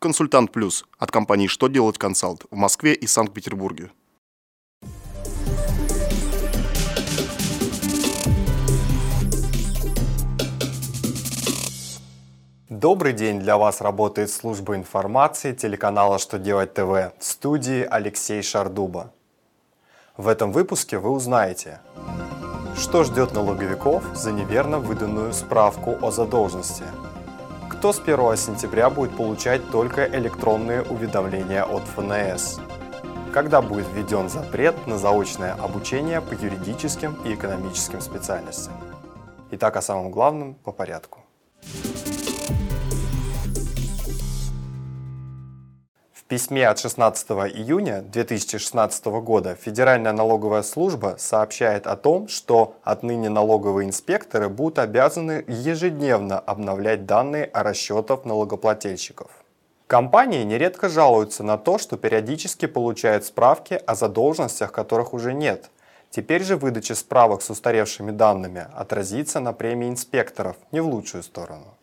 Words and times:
Консультант 0.00 0.52
Плюс 0.52 0.84
от 0.96 1.10
компании 1.10 1.48
«Что 1.48 1.66
делать 1.66 1.98
консалт» 1.98 2.44
в 2.52 2.54
Москве 2.54 2.94
и 2.94 3.08
Санкт-Петербурге. 3.08 3.90
Добрый 12.68 13.12
день! 13.12 13.40
Для 13.40 13.58
вас 13.58 13.80
работает 13.80 14.30
служба 14.30 14.76
информации 14.76 15.52
телеканала 15.52 16.20
«Что 16.20 16.38
делать 16.38 16.74
ТВ» 16.74 17.18
в 17.18 17.24
студии 17.24 17.82
Алексей 17.82 18.40
Шардуба. 18.40 19.12
В 20.16 20.28
этом 20.28 20.52
выпуске 20.52 20.98
вы 20.98 21.10
узнаете, 21.10 21.80
что 22.76 23.02
ждет 23.02 23.32
налоговиков 23.34 24.04
за 24.14 24.30
неверно 24.30 24.78
выданную 24.78 25.32
справку 25.32 25.98
о 26.00 26.12
задолженности– 26.12 26.84
кто 27.78 27.92
с 27.92 28.00
1 28.00 28.36
сентября 28.36 28.90
будет 28.90 29.16
получать 29.16 29.70
только 29.70 30.04
электронные 30.04 30.82
уведомления 30.82 31.62
от 31.62 31.84
ФНС? 31.84 32.58
Когда 33.32 33.62
будет 33.62 33.86
введен 33.94 34.28
запрет 34.28 34.88
на 34.88 34.98
заочное 34.98 35.52
обучение 35.52 36.20
по 36.20 36.34
юридическим 36.34 37.14
и 37.24 37.34
экономическим 37.34 38.00
специальностям? 38.00 38.72
Итак, 39.52 39.76
о 39.76 39.82
самом 39.82 40.10
главном 40.10 40.54
по 40.54 40.72
порядку. 40.72 41.20
Письме 46.24 46.68
от 46.68 46.78
16 46.78 47.30
июня 47.30 48.02
2016 48.02 49.06
года 49.06 49.54
Федеральная 49.54 50.12
налоговая 50.12 50.62
служба 50.62 51.16
сообщает 51.18 51.86
о 51.86 51.96
том, 51.96 52.28
что 52.28 52.76
отныне 52.82 53.28
налоговые 53.28 53.88
инспекторы 53.88 54.48
будут 54.48 54.78
обязаны 54.78 55.44
ежедневно 55.46 56.38
обновлять 56.38 57.06
данные 57.06 57.44
о 57.44 57.62
расчетах 57.62 58.24
налогоплательщиков. 58.24 59.30
Компании 59.86 60.44
нередко 60.44 60.90
жалуются 60.90 61.42
на 61.42 61.56
то, 61.56 61.78
что 61.78 61.96
периодически 61.96 62.66
получают 62.66 63.24
справки 63.24 63.80
о 63.86 63.94
задолженностях, 63.94 64.70
которых 64.70 65.14
уже 65.14 65.32
нет. 65.32 65.70
Теперь 66.10 66.42
же 66.42 66.56
выдача 66.56 66.94
справок 66.94 67.40
с 67.40 67.48
устаревшими 67.48 68.10
данными 68.10 68.66
отразится 68.74 69.40
на 69.40 69.52
премии 69.52 69.88
инспекторов 69.88 70.56
не 70.72 70.80
в 70.80 70.88
лучшую 70.88 71.22
сторону. 71.22 71.77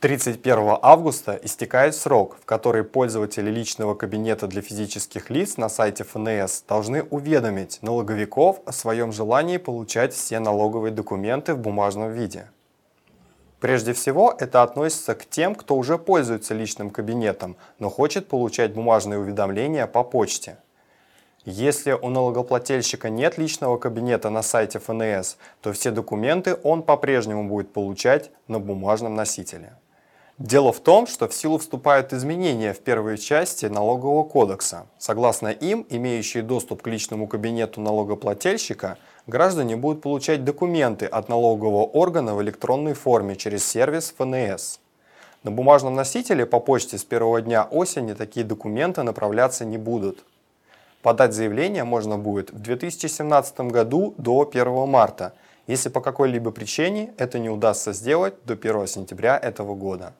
31 0.00 0.78
августа 0.80 1.38
истекает 1.42 1.94
срок, 1.94 2.38
в 2.40 2.46
который 2.46 2.84
пользователи 2.84 3.50
личного 3.50 3.94
кабинета 3.94 4.46
для 4.46 4.62
физических 4.62 5.28
лиц 5.28 5.58
на 5.58 5.68
сайте 5.68 6.04
ФНС 6.04 6.62
должны 6.66 7.02
уведомить 7.02 7.80
налоговиков 7.82 8.62
о 8.64 8.72
своем 8.72 9.12
желании 9.12 9.58
получать 9.58 10.14
все 10.14 10.38
налоговые 10.38 10.90
документы 10.90 11.52
в 11.52 11.58
бумажном 11.58 12.12
виде. 12.12 12.50
Прежде 13.60 13.92
всего, 13.92 14.34
это 14.38 14.62
относится 14.62 15.14
к 15.14 15.26
тем, 15.26 15.54
кто 15.54 15.76
уже 15.76 15.98
пользуется 15.98 16.54
личным 16.54 16.88
кабинетом, 16.88 17.58
но 17.78 17.90
хочет 17.90 18.26
получать 18.26 18.72
бумажные 18.72 19.18
уведомления 19.18 19.86
по 19.86 20.02
почте. 20.02 20.56
Если 21.44 21.92
у 21.92 22.08
налогоплательщика 22.08 23.10
нет 23.10 23.36
личного 23.36 23.76
кабинета 23.76 24.30
на 24.30 24.40
сайте 24.40 24.78
ФНС, 24.78 25.36
то 25.60 25.74
все 25.74 25.90
документы 25.90 26.56
он 26.62 26.82
по-прежнему 26.82 27.46
будет 27.46 27.74
получать 27.74 28.30
на 28.48 28.60
бумажном 28.60 29.14
носителе. 29.14 29.74
Дело 30.40 30.72
в 30.72 30.80
том, 30.80 31.06
что 31.06 31.28
в 31.28 31.34
силу 31.34 31.58
вступают 31.58 32.14
изменения 32.14 32.72
в 32.72 32.78
первой 32.78 33.18
части 33.18 33.66
налогового 33.66 34.24
кодекса. 34.24 34.86
Согласно 34.96 35.48
им, 35.48 35.84
имеющие 35.90 36.42
доступ 36.42 36.80
к 36.80 36.86
личному 36.86 37.28
кабинету 37.28 37.82
налогоплательщика, 37.82 38.96
граждане 39.26 39.76
будут 39.76 40.00
получать 40.00 40.42
документы 40.42 41.04
от 41.04 41.28
налогового 41.28 41.84
органа 41.84 42.34
в 42.34 42.40
электронной 42.40 42.94
форме 42.94 43.36
через 43.36 43.66
сервис 43.66 44.14
ФНС. 44.16 44.80
На 45.42 45.50
бумажном 45.50 45.94
носителе 45.94 46.46
по 46.46 46.58
почте 46.58 46.96
с 46.96 47.04
первого 47.04 47.42
дня 47.42 47.64
осени 47.64 48.14
такие 48.14 48.46
документы 48.46 49.02
направляться 49.02 49.66
не 49.66 49.76
будут. 49.76 50.24
Подать 51.02 51.34
заявление 51.34 51.84
можно 51.84 52.16
будет 52.16 52.50
в 52.50 52.60
2017 52.60 53.60
году 53.70 54.14
до 54.16 54.48
1 54.50 54.88
марта, 54.88 55.34
если 55.66 55.90
по 55.90 56.00
какой-либо 56.00 56.50
причине 56.50 57.12
это 57.18 57.38
не 57.38 57.50
удастся 57.50 57.92
сделать 57.92 58.42
до 58.46 58.54
1 58.54 58.86
сентября 58.86 59.36
этого 59.36 59.74
года. 59.74 60.14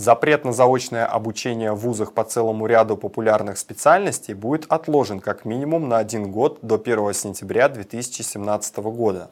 Запрет 0.00 0.46
на 0.46 0.54
заочное 0.54 1.04
обучение 1.04 1.72
в 1.72 1.80
вузах 1.80 2.14
по 2.14 2.24
целому 2.24 2.64
ряду 2.64 2.96
популярных 2.96 3.58
специальностей 3.58 4.32
будет 4.32 4.64
отложен 4.72 5.20
как 5.20 5.44
минимум 5.44 5.90
на 5.90 5.98
один 5.98 6.32
год 6.32 6.58
до 6.62 6.76
1 6.76 7.12
сентября 7.12 7.68
2017 7.68 8.78
года. 8.78 9.30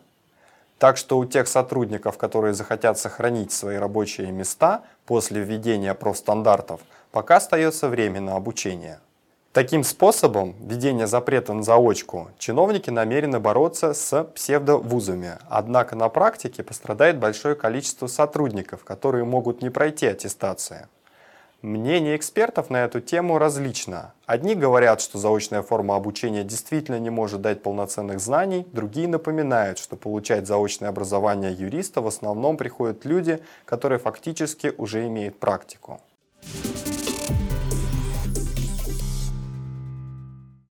Так 0.79 0.99
что 0.99 1.17
у 1.17 1.25
тех 1.25 1.49
сотрудников, 1.49 2.19
которые 2.19 2.53
захотят 2.53 2.99
сохранить 2.99 3.51
свои 3.51 3.79
рабочие 3.79 4.31
места 4.31 4.83
после 5.07 5.43
введения 5.43 5.95
профстандартов, 5.95 6.83
пока 7.13 7.37
остается 7.37 7.89
время 7.89 8.21
на 8.21 8.37
обучение. 8.37 8.99
Таким 9.59 9.83
способом 9.83 10.55
введения 10.61 11.09
запрета 11.09 11.53
на 11.53 11.65
заочку 11.65 12.31
чиновники 12.39 12.91
намерены 12.91 13.41
бороться 13.41 13.93
с 13.93 14.23
псевдовузами. 14.23 15.33
Однако 15.51 15.97
на 15.97 16.09
практике 16.09 16.63
пострадает 16.63 17.19
большое 17.19 17.57
количество 17.57 18.07
сотрудников, 18.07 18.85
которые 18.85 19.25
могут 19.25 19.61
не 19.61 19.71
пройти 19.71 20.07
аттестацию. 20.07 20.87
Мнение 21.61 22.15
экспертов 22.15 22.71
на 22.71 22.85
эту 22.85 23.01
тему 23.01 23.37
различно. 23.39 24.15
Одни 24.27 24.55
говорят, 24.55 25.01
что 25.01 25.19
заочная 25.19 25.63
форма 25.63 25.97
обучения 25.97 26.45
действительно 26.45 27.01
не 27.01 27.11
может 27.11 27.41
дать 27.41 27.61
полноценных 27.61 28.21
знаний, 28.21 28.65
другие 28.73 29.09
напоминают, 29.09 29.81
что 29.81 29.97
получать 29.97 30.47
заочное 30.47 30.89
образование 30.89 31.53
юриста 31.53 32.01
в 32.01 32.07
основном 32.07 32.59
приходят 32.59 33.05
люди, 33.05 33.41
которые 33.65 33.99
фактически 33.99 34.73
уже 34.79 35.05
имеют 35.09 35.41
практику. 35.41 36.01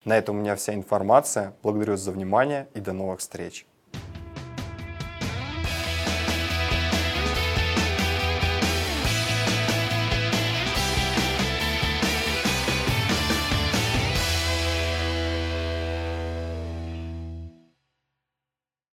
На 0.04 0.16
этом 0.16 0.36
у 0.36 0.40
меня 0.40 0.56
вся 0.56 0.74
информация. 0.74 1.54
Благодарю 1.62 1.96
за 1.96 2.10
внимание 2.12 2.68
и 2.74 2.80
до 2.80 2.92
новых 2.92 3.20
встреч. 3.20 3.66